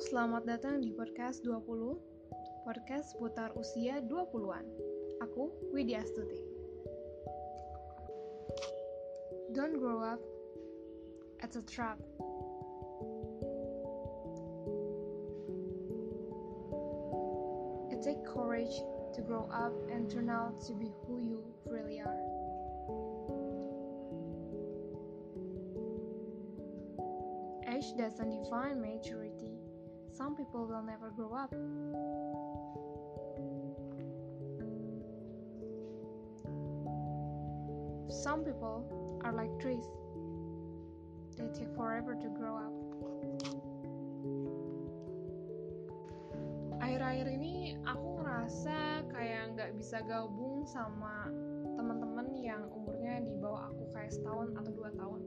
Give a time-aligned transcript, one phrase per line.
[0.00, 1.60] selamat datang di podcast 20
[2.64, 4.64] Podcast seputar usia 20-an
[5.20, 6.40] Aku, Widya Astuti.
[9.52, 10.16] Don't grow up
[11.44, 12.00] It's a trap.
[17.92, 18.72] It takes courage
[19.12, 22.24] to grow up and turn out to be who you really are.
[27.68, 29.29] Age doesn't define maturity.
[30.20, 31.48] Some people will never grow up.
[38.12, 38.84] Some people
[39.24, 39.88] are like trees.
[41.38, 42.74] They take forever to grow up.
[46.84, 51.32] Akhir-akhir ini aku ngerasa kayak nggak bisa gabung sama
[51.80, 55.24] teman-teman yang umurnya di bawah aku kayak setahun atau dua tahun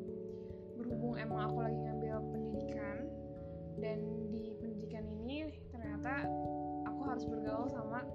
[0.78, 3.09] berhubung emang aku lagi ngambil pendidikan
[3.79, 3.97] dan
[4.29, 6.25] di pendidikan ini ternyata
[6.85, 8.05] aku harus bergaul sama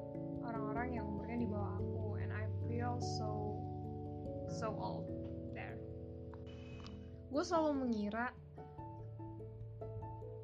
[0.47, 2.21] orang-orang yang umurnya di bawah aku.
[2.23, 3.59] And I feel so
[4.49, 5.07] so old
[5.53, 5.79] there.
[7.29, 8.33] Gue selalu mengira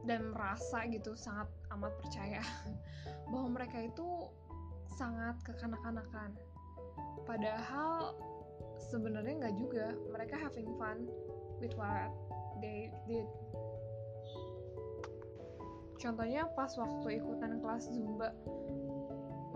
[0.05, 2.45] dan merasa gitu sangat amat percaya
[3.33, 4.29] bahwa mereka itu
[4.95, 6.37] sangat kekanak-kanakan.
[7.25, 8.15] Padahal
[8.93, 9.97] sebenarnya nggak juga.
[10.13, 11.09] Mereka having fun
[11.59, 12.13] with what
[12.61, 13.27] they did.
[16.05, 18.29] Contohnya pas waktu ikutan kelas Zumba,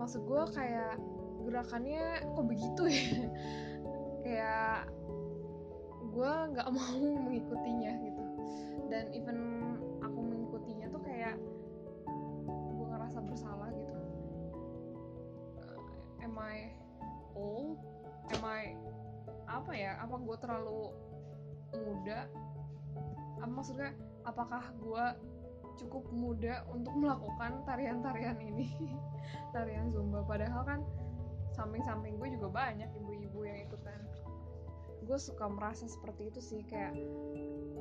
[0.01, 0.97] maksud gue kayak
[1.45, 3.05] gerakannya kok begitu ya?
[4.25, 4.89] kayak
[6.09, 6.97] gue nggak mau
[7.29, 8.23] mengikutinya gitu.
[8.89, 9.37] Dan even
[10.01, 11.37] aku mengikutinya tuh kayak
[12.49, 13.93] gue ngerasa bersalah gitu.
[15.61, 16.73] Uh, am I
[17.37, 17.77] old?
[18.33, 18.73] Am I
[19.45, 20.01] apa ya?
[20.01, 20.97] Apa gue terlalu
[21.77, 22.25] muda
[23.37, 23.93] apa maksudnya
[24.25, 25.05] apakah gue
[25.79, 28.67] cukup muda untuk melakukan tarian-tarian ini
[29.55, 30.27] tarian zumba.
[30.27, 30.79] Padahal kan
[31.55, 33.99] samping-samping gue juga banyak ibu-ibu yang ikutan
[35.09, 36.93] gue suka merasa seperti itu sih kayak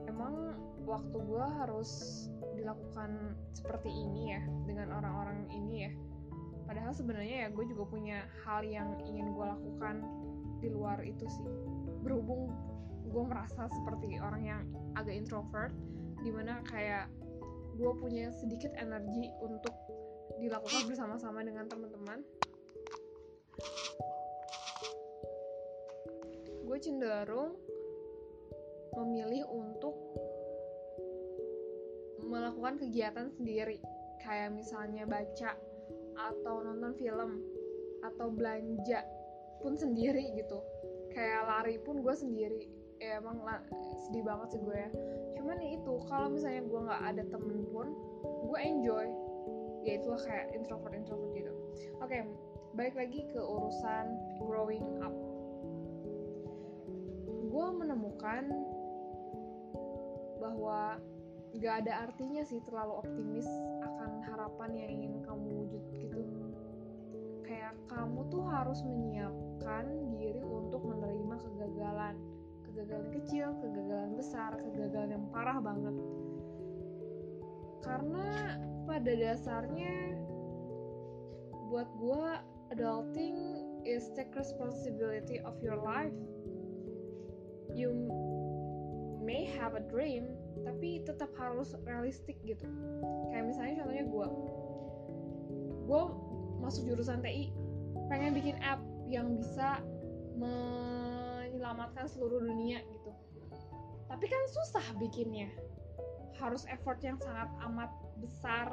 [0.08, 0.56] emang
[0.88, 2.24] waktu gue harus
[2.56, 5.92] dilakukan seperti ini ya dengan orang-orang ini ya.
[6.64, 10.00] Padahal sebenarnya ya gue juga punya hal yang ingin gue lakukan
[10.64, 11.48] di luar itu sih.
[12.00, 12.48] Berhubung
[13.12, 14.60] gue merasa seperti orang yang
[14.96, 15.76] agak introvert
[16.24, 17.12] di mana kayak
[17.78, 19.70] gue punya sedikit energi untuk
[20.42, 22.26] dilakukan bersama-sama dengan teman-teman.
[26.66, 27.54] Gue cenderung
[28.98, 29.94] memilih untuk
[32.26, 33.78] melakukan kegiatan sendiri.
[34.26, 35.54] Kayak misalnya baca
[36.18, 37.38] atau nonton film
[38.02, 39.06] atau belanja
[39.62, 40.58] pun sendiri gitu.
[41.14, 42.66] Kayak lari pun gue sendiri.
[42.98, 43.38] Ya emang
[44.02, 44.90] sedih banget sih gue ya
[45.38, 47.86] cuman ya itu kalau misalnya gue nggak ada temen pun
[48.26, 49.06] gue enjoy.
[49.86, 51.52] Ya itulah kayak introvert introvert gitu.
[52.02, 52.22] Oke okay,
[52.74, 54.04] balik lagi ke urusan
[54.42, 55.14] growing up.
[57.48, 58.44] Gue menemukan
[60.38, 61.00] bahwa
[61.58, 63.48] gak ada artinya sih terlalu optimis
[63.82, 66.20] akan harapan yang ingin kamu wujud gitu.
[67.42, 72.14] Kayak kamu tuh harus menyiapkan diri untuk menerima kegagalan
[72.78, 75.98] kegagalan kecil, kegagalan besar, kegagalan yang parah banget.
[77.82, 78.54] Karena
[78.86, 80.14] pada dasarnya
[81.74, 82.30] buat gue
[82.70, 86.14] adulting is take responsibility of your life.
[87.74, 87.90] You
[89.26, 92.70] may have a dream, tapi tetap harus realistik gitu.
[93.34, 94.26] Kayak misalnya contohnya gue,
[95.82, 96.02] gue
[96.62, 97.50] masuk jurusan TI,
[98.06, 98.78] pengen bikin app
[99.10, 99.82] yang bisa
[101.58, 103.10] menyelamatkan seluruh dunia gitu.
[104.06, 105.50] Tapi kan susah bikinnya.
[106.38, 107.90] Harus effort yang sangat amat
[108.22, 108.70] besar.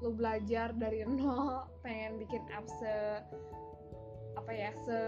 [0.00, 3.20] Lo belajar dari nol pengen bikin app se
[4.32, 5.00] apa ya se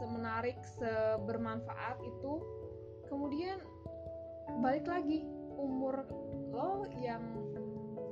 [0.00, 2.40] semenarik sebermanfaat itu.
[3.12, 3.60] Kemudian
[4.64, 5.28] balik lagi
[5.60, 6.08] umur
[6.56, 7.20] lo yang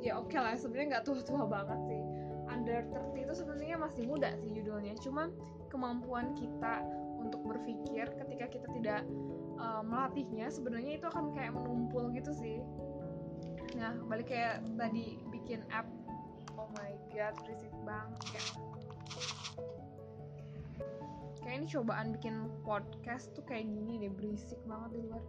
[0.05, 2.03] ya oke okay lah sebenarnya nggak tua-tua banget sih
[2.51, 2.83] under
[3.15, 4.95] 30 itu sebenarnya masih muda sih judulnya.
[4.99, 5.29] Cuma
[5.71, 6.83] kemampuan kita
[7.23, 9.01] untuk berpikir ketika kita tidak
[9.63, 12.59] uh, melatihnya sebenarnya itu akan kayak menumpul gitu sih.
[13.79, 15.87] Nah balik kayak tadi bikin app
[16.59, 18.21] oh my god berisik banget.
[18.35, 18.45] Ya
[21.43, 25.23] kayak ini cobaan bikin podcast tuh kayak gini deh berisik banget di luar.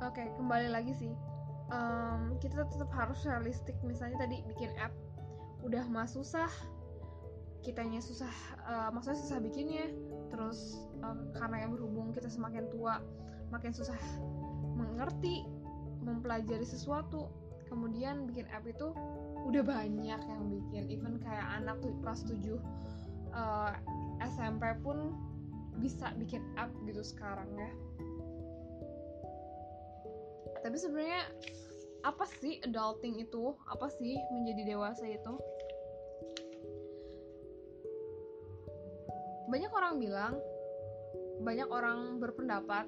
[0.00, 1.12] Oke okay, kembali lagi sih.
[1.70, 3.76] Um, kita tetap harus realistik.
[3.84, 4.94] Misalnya tadi bikin app
[5.64, 6.48] udah mah susah.
[7.60, 8.32] Kitanya susah
[8.64, 9.92] uh, maksudnya susah bikinnya.
[10.32, 13.04] Terus uh, karena yang berhubung kita semakin tua
[13.50, 13.98] makin susah
[14.76, 15.44] mengerti
[16.00, 17.28] mempelajari sesuatu.
[17.68, 18.90] Kemudian bikin app itu
[19.46, 20.90] udah banyak yang bikin.
[20.90, 22.58] Even kayak anak tuh kelas 7
[23.30, 23.72] uh,
[24.26, 25.14] SMP pun
[25.78, 27.70] bisa bikin app gitu sekarang ya.
[30.60, 31.24] Tapi sebenarnya
[32.00, 33.52] apa sih adulting itu?
[33.68, 35.34] Apa sih menjadi dewasa itu?
[39.50, 40.34] Banyak orang bilang
[41.40, 42.84] banyak orang berpendapat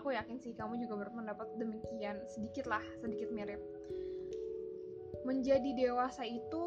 [0.00, 3.60] aku yakin sih kamu juga berpendapat demikian sedikit lah sedikit mirip.
[5.28, 6.64] Menjadi dewasa itu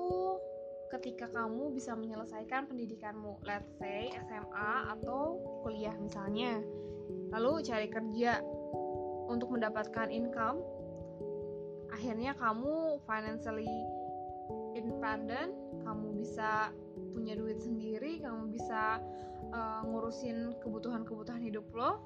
[0.93, 6.61] ketika kamu bisa menyelesaikan pendidikanmu let's say SMA atau kuliah misalnya.
[7.33, 8.45] Lalu cari kerja
[9.25, 10.61] untuk mendapatkan income
[11.93, 13.69] akhirnya kamu financially
[14.73, 15.53] independent
[15.85, 16.73] kamu bisa
[17.13, 18.97] punya duit sendiri kamu bisa
[19.53, 22.01] uh, ngurusin kebutuhan-kebutuhan hidup lo.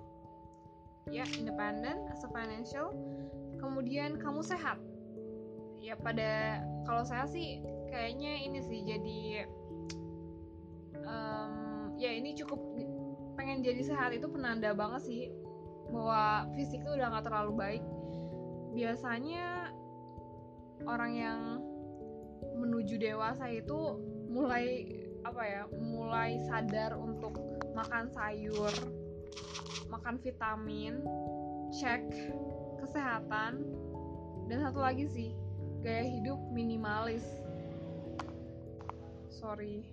[1.07, 2.91] Ya independent as a financial.
[3.63, 4.75] Kemudian kamu sehat.
[5.79, 9.47] Ya pada kalau saya sih kayaknya ini sih jadi
[11.07, 12.59] um, ya ini cukup
[13.39, 15.23] pengen jadi sehat itu penanda banget sih
[15.87, 17.83] bahwa fisik tuh udah nggak terlalu baik.
[18.75, 19.66] Biasanya
[20.87, 21.39] orang yang
[22.57, 24.01] menuju dewasa itu
[24.31, 24.87] mulai
[25.21, 27.35] apa ya mulai sadar untuk
[27.75, 28.73] makan sayur
[29.91, 31.03] makan vitamin
[31.75, 32.07] cek
[32.79, 33.61] kesehatan
[34.47, 35.31] dan satu lagi sih
[35.83, 37.23] gaya hidup minimalis.
[39.29, 39.85] Sorry.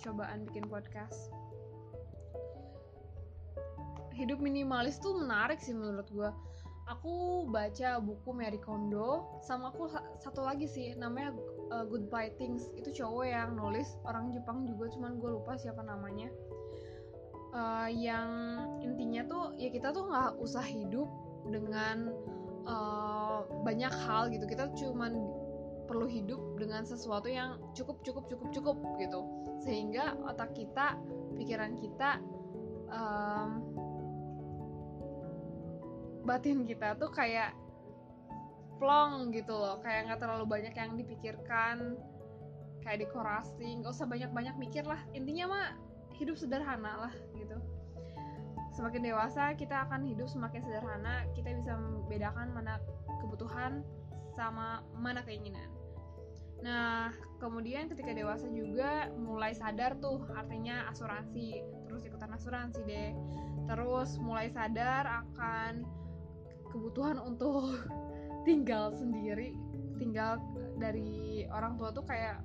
[0.00, 1.30] Cobaan bikin podcast.
[4.16, 6.30] Hidup minimalis tuh menarik sih menurut gue
[6.90, 9.86] aku baca buku Mary Kondo sama aku
[10.18, 11.30] satu lagi sih namanya
[11.70, 12.66] uh, Goodbye Things.
[12.74, 16.28] Itu cowok yang nulis orang Jepang juga cuman gue lupa siapa namanya.
[17.50, 18.30] Uh, yang
[18.82, 21.10] intinya tuh ya kita tuh nggak usah hidup
[21.46, 22.10] dengan
[22.66, 24.50] uh, banyak hal gitu.
[24.50, 25.14] Kita cuman
[25.86, 29.22] perlu hidup dengan sesuatu yang cukup cukup cukup cukup gitu.
[29.62, 30.98] Sehingga otak kita
[31.38, 32.18] pikiran kita
[32.90, 33.69] um,
[36.30, 37.50] batin kita tuh kayak
[38.78, 39.82] plong gitu loh.
[39.82, 41.98] Kayak nggak terlalu banyak yang dipikirkan
[42.80, 45.02] kayak dekorasi nggak usah banyak banyak mikir lah.
[45.12, 45.66] Intinya mah
[46.14, 47.58] hidup sederhana lah gitu.
[48.70, 51.26] Semakin dewasa kita akan hidup semakin sederhana.
[51.34, 52.78] Kita bisa membedakan mana
[53.18, 53.82] kebutuhan
[54.38, 55.68] sama mana keinginan.
[56.60, 63.10] Nah, kemudian ketika dewasa juga mulai sadar tuh artinya asuransi, terus ikutan asuransi deh.
[63.64, 65.99] Terus mulai sadar akan
[66.70, 67.76] kebutuhan untuk
[68.48, 69.52] tinggal sendiri,
[70.00, 70.40] tinggal
[70.80, 72.40] dari orang tua tuh kayak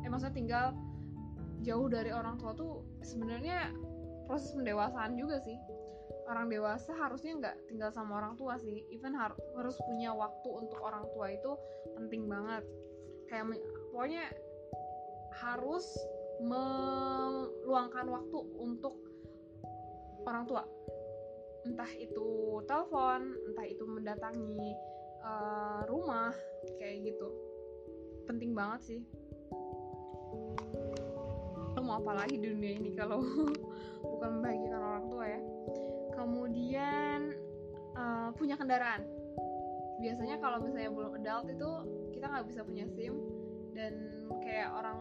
[0.00, 0.66] eh maksudnya tinggal
[1.60, 3.68] jauh dari orang tua tuh sebenarnya
[4.24, 5.58] proses pendewasaan juga sih.
[6.30, 10.78] Orang dewasa harusnya nggak tinggal sama orang tua sih, even har harus punya waktu untuk
[10.78, 11.52] orang tua itu
[11.98, 12.62] penting banget.
[13.26, 13.58] Kayak
[13.90, 14.30] pokoknya
[15.42, 15.86] harus
[16.40, 18.94] meluangkan waktu untuk
[20.24, 20.62] orang tua
[21.68, 24.72] entah itu telepon entah itu mendatangi
[25.24, 26.32] uh, rumah
[26.80, 27.28] kayak gitu.
[28.24, 29.00] Penting banget sih.
[31.76, 33.20] Lo mau apa lagi di dunia ini kalau
[34.10, 35.40] bukan membahagiakan orang tua ya?
[36.16, 37.20] Kemudian
[37.96, 39.04] uh, punya kendaraan.
[40.00, 41.70] Biasanya kalau misalnya belum adult itu
[42.16, 43.14] kita nggak bisa punya sim.
[43.70, 43.92] Dan
[44.42, 44.98] kayak orang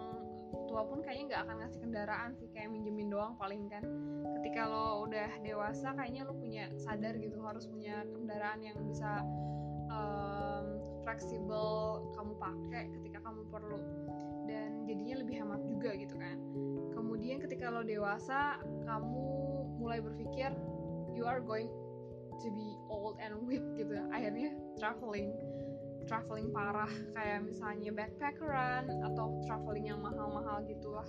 [0.70, 3.84] tua pun kayaknya nggak akan ngasih kendaraan sih kayak minjemin doang paling kan.
[4.40, 9.26] Ketika lo udah dewasa kayaknya lo punya sadar gitu harus punya kendaraan yang bisa
[9.90, 10.66] um,
[11.06, 13.80] fleksibel kamu pakai ketika kamu perlu.
[14.50, 16.38] Dan jadinya lebih hemat juga gitu kan.
[16.94, 19.26] Kemudian ketika lo dewasa kamu
[19.78, 20.54] mulai berpikir
[21.14, 21.70] you are going
[22.40, 23.94] to be old and weak gitu.
[24.10, 25.36] Akhirnya traveling
[26.08, 31.08] traveling parah kayak misalnya backpackeran atau traveling yang mahal-mahal gitulah.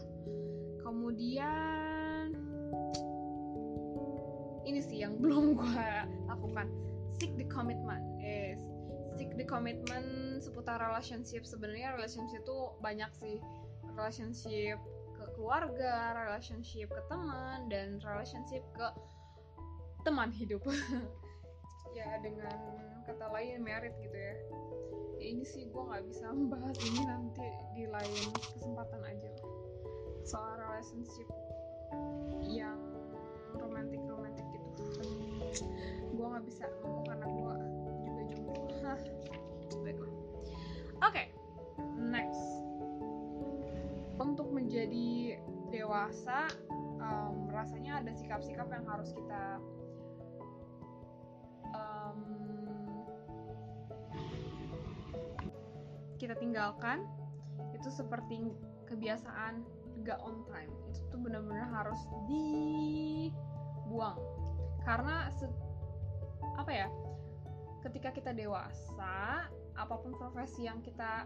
[0.80, 2.34] Kemudian
[4.66, 5.88] ini sih yang belum gue
[6.26, 6.66] lakukan.
[7.20, 8.58] Seek the commitment yes.
[9.18, 11.44] Seek the commitment seputar relationship.
[11.44, 13.36] Sebenarnya relationship itu banyak sih.
[13.92, 14.80] Relationship
[15.20, 18.88] ke keluarga relationship ke teman dan relationship ke
[20.00, 20.64] teman hidup
[21.94, 22.58] ya dengan
[23.04, 24.34] kata lain merit gitu ya.
[25.20, 28.24] Ya ini sih gue nggak bisa membahas ini nanti di lain
[28.56, 29.30] kesempatan aja.
[30.24, 31.28] Soal relationship
[32.44, 32.78] yang
[33.56, 34.68] romantis romantis gitu.
[36.14, 37.54] Gue nggak bisa ngomong karena gue
[38.06, 38.54] juga jomblo.
[39.84, 40.12] Baiklah
[41.00, 41.26] oke okay.
[41.98, 42.44] next.
[44.20, 45.40] Untuk menjadi
[45.72, 46.52] dewasa
[47.00, 49.58] um, rasanya ada sikap-sikap yang harus kita
[51.74, 52.18] um,
[56.20, 57.08] kita tinggalkan
[57.72, 58.52] itu seperti
[58.84, 59.64] kebiasaan
[60.04, 60.72] gak on time.
[60.92, 64.20] Itu tuh benar-benar harus dibuang.
[64.84, 65.48] Karena se
[66.56, 66.88] apa ya
[67.80, 71.24] ketika kita dewasa apa pun profesi yang kita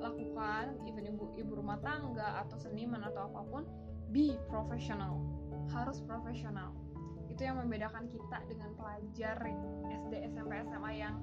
[0.00, 3.62] lakukan even ibu ibu rumah tangga atau seniman atau apa pun
[4.08, 5.20] be professional.
[5.68, 6.72] Harus profesional
[7.40, 9.40] itu yang membedakan kita dengan pelajar
[9.88, 11.16] SD SMP SMA yang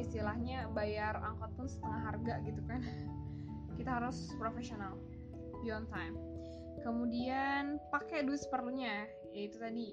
[0.00, 2.80] istilahnya bayar angkot pun setengah harga gitu kan.
[3.76, 4.96] Kita harus profesional
[5.60, 6.16] be on time.
[6.80, 9.04] Kemudian pakai duit seperlunya
[9.36, 9.92] yaitu tadi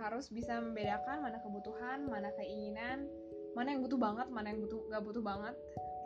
[0.00, 3.04] harus bisa membedakan mana kebutuhan mana keinginan
[3.52, 5.52] mana yang butuh banget mana yang butuh nggak butuh banget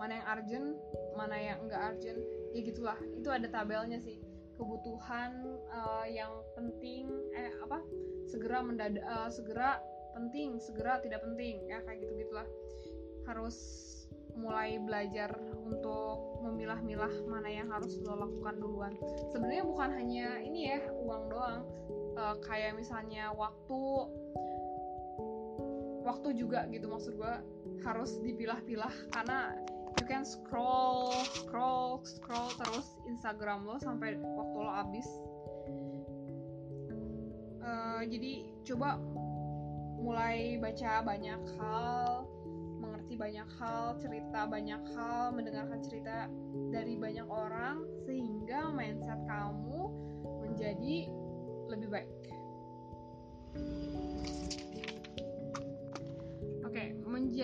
[0.03, 0.69] mana yang urgent
[1.15, 2.19] mana yang enggak urgent
[2.51, 2.99] ya gitulah.
[3.15, 4.19] Itu ada tabelnya sih
[4.55, 7.83] kebutuhan uh, yang penting eh apa
[8.31, 9.83] segera mendadak uh, segera
[10.15, 12.47] penting segera tidak penting ya kayak gitu gitulah
[13.27, 13.57] harus
[14.35, 15.31] mulai belajar
[15.63, 18.93] untuk memilah-milah mana yang harus lo lakukan duluan.
[19.31, 21.63] Sebenarnya bukan hanya ini ya uang doang.
[22.15, 24.11] Uh, kayak misalnya waktu
[26.05, 27.35] waktu juga gitu maksud gue
[27.83, 29.57] harus dipilah-pilah karena
[29.99, 35.09] you can scroll scroll scroll terus Instagram lo sampai waktu lo habis.
[37.65, 39.01] Uh, jadi coba
[40.05, 42.29] mulai baca banyak hal
[42.77, 46.29] mengerti banyak hal cerita banyak hal mendengarkan cerita
[46.69, 49.89] dari banyak orang sehingga mindset kamu
[50.45, 51.09] menjadi
[51.73, 52.13] lebih baik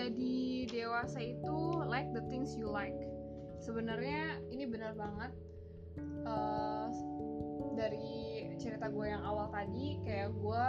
[0.01, 2.97] menjadi dewasa itu like the things you like.
[3.61, 5.29] Sebenarnya ini benar banget
[6.25, 6.89] uh,
[7.77, 10.65] dari cerita gue yang awal tadi, kayak gue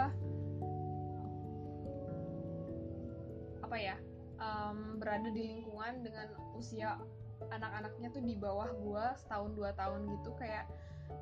[3.64, 3.96] apa ya
[4.36, 7.00] um, berada di lingkungan dengan usia
[7.48, 10.68] anak-anaknya tuh di bawah gue setahun dua tahun gitu kayak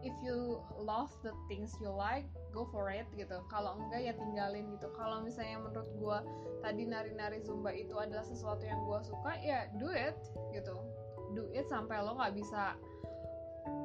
[0.02, 3.40] if you love the things you like go for it gitu.
[3.52, 4.88] Kalau enggak ya tinggalin gitu.
[4.96, 6.18] Kalau misalnya menurut gue
[6.64, 10.16] tadi nari-nari zumba itu adalah sesuatu yang gue suka ya do it
[10.54, 10.76] gitu.
[11.36, 12.74] Do it sampai lo nggak bisa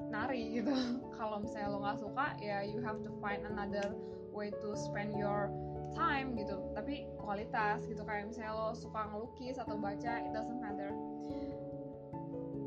[0.10, 0.74] nari gitu.
[1.18, 3.94] Kalau misalnya lo nggak suka ya you have to find another
[4.34, 5.52] way to spend your
[5.94, 6.58] time gitu.
[6.74, 8.02] Tapi kualitas gitu.
[8.02, 10.92] Kayak misalnya lo suka ngelukis atau baca it doesn't matter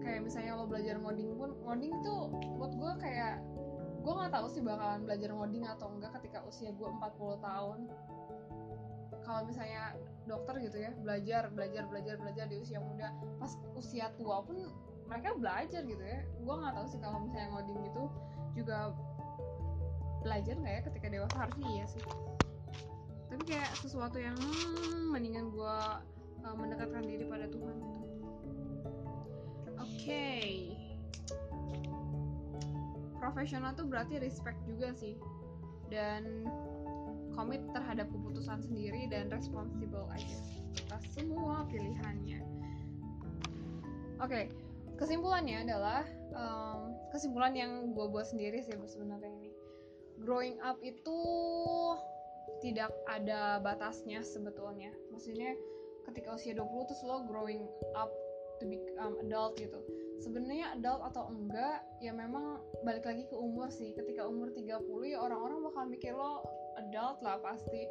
[0.09, 2.15] kayak misalnya lo belajar ngoding pun ngoding itu
[2.57, 3.45] buat gue kayak
[4.00, 7.79] gue nggak tahu sih bakalan belajar ngoding atau enggak ketika usia gue 40 tahun.
[9.21, 9.93] Kalau misalnya
[10.25, 14.73] dokter gitu ya belajar belajar belajar belajar di usia muda pas usia tua pun
[15.05, 16.25] mereka belajar gitu ya.
[16.41, 18.03] Gue nggak tahu sih kalau misalnya ngoding gitu
[18.57, 18.97] juga
[20.25, 22.05] belajar nggak ya ketika dewasa harusnya iya sih.
[23.29, 25.77] Tapi kayak sesuatu yang hmm, mendingan gue
[26.49, 27.77] uh, mendekatkan diri pada Tuhan.
[27.77, 28.08] gitu
[29.97, 30.73] okay.
[33.16, 35.16] profesional tuh berarti respect juga sih
[35.88, 36.45] dan
[37.33, 40.38] komit terhadap keputusan sendiri dan responsible aja
[40.88, 42.42] atas semua pilihannya
[44.18, 44.50] oke okay.
[44.99, 46.02] kesimpulannya adalah
[46.35, 49.50] um, kesimpulan yang gue buat sendiri sih sebenarnya ini
[50.23, 51.21] growing up itu
[52.59, 55.54] tidak ada batasnya sebetulnya maksudnya
[56.11, 58.11] ketika usia 20 terus lo growing up
[58.59, 59.79] to become adult gitu.
[60.19, 63.95] Sebenarnya adult atau enggak ya memang balik lagi ke umur sih.
[63.95, 66.43] Ketika umur 30 ya orang-orang bakal mikir lo
[66.79, 67.87] adult lah pasti.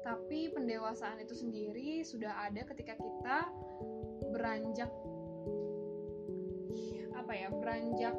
[0.00, 3.38] Tapi pendewasaan itu sendiri sudah ada ketika kita
[4.32, 4.88] beranjak
[7.12, 8.16] apa ya beranjak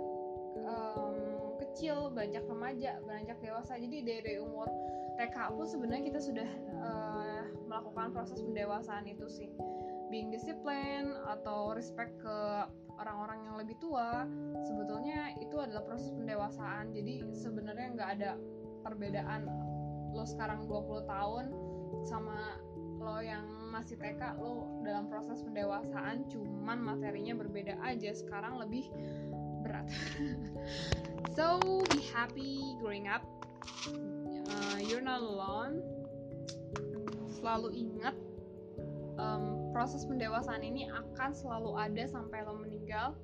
[0.62, 1.18] um,
[1.58, 3.78] kecil beranjak remaja beranjak dewasa.
[3.82, 4.70] Jadi dari umur
[5.18, 6.50] TK pun sebenarnya kita sudah
[6.82, 9.50] uh, melakukan proses pendewasaan itu sih
[10.12, 12.38] being discipline atau respect ke
[13.00, 14.28] orang-orang yang lebih tua
[14.68, 16.92] sebetulnya itu adalah proses pendewasaan.
[16.92, 18.32] Jadi sebenarnya nggak ada
[18.84, 19.48] perbedaan
[20.12, 21.46] lo sekarang 20 tahun
[22.04, 22.60] sama
[23.02, 28.12] lo yang masih TK lo dalam proses pendewasaan cuman materinya berbeda aja.
[28.12, 28.92] Sekarang lebih
[29.64, 29.88] berat.
[31.32, 33.24] So be happy growing up.
[34.52, 35.80] Uh, you're not alone.
[37.32, 38.12] Selalu ingat
[39.18, 43.16] um, proses pendewasaan ini akan selalu ada sampai lo meninggal.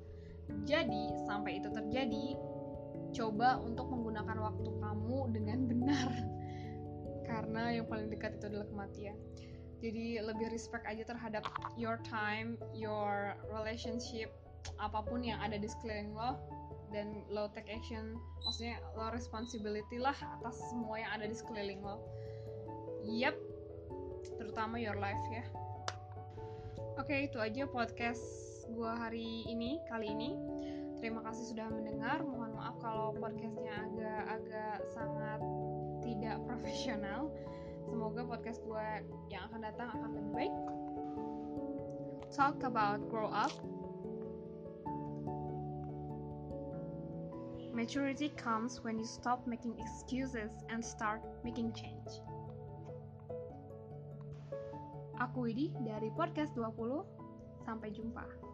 [0.64, 2.36] Jadi, sampai itu terjadi,
[3.12, 6.08] coba untuk menggunakan waktu kamu dengan benar.
[7.28, 9.16] Karena yang paling dekat itu adalah kematian.
[9.78, 11.44] Jadi, lebih respect aja terhadap
[11.76, 14.32] your time, your relationship,
[14.76, 16.36] apa pun yang ada di sekeliling lo
[16.88, 22.00] dan lo take action maksudnya lo responsibility lah atas semua yang ada di sekeliling lo
[23.04, 23.36] yep
[24.40, 25.44] terutama your life ya
[26.98, 28.26] Oke, okay, itu aja podcast
[28.74, 30.34] gue hari ini kali ini.
[30.98, 32.26] Terima kasih sudah mendengar.
[32.26, 35.38] Mohon maaf kalau podcastnya agak-agak sangat
[36.02, 37.30] tidak profesional.
[37.86, 38.86] Semoga podcast gue
[39.30, 40.54] yang akan datang akan lebih baik.
[42.34, 43.54] Talk about grow up.
[47.70, 52.10] Maturity comes when you stop making excuses and start making change.
[55.18, 57.02] Aku Widi dari Podcast 20.
[57.66, 58.47] Sampai jumpa.